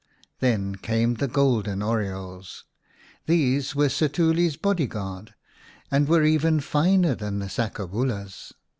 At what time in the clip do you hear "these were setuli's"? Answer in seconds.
3.27-4.57